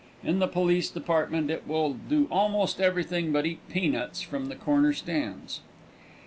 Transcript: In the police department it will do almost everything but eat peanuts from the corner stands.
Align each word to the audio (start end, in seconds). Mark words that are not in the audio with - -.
In 0.23 0.39
the 0.39 0.47
police 0.47 0.89
department 0.89 1.51
it 1.51 1.67
will 1.67 1.93
do 1.93 2.27
almost 2.31 2.81
everything 2.81 3.31
but 3.31 3.45
eat 3.45 3.59
peanuts 3.69 4.19
from 4.23 4.47
the 4.47 4.55
corner 4.55 4.93
stands. 4.93 5.61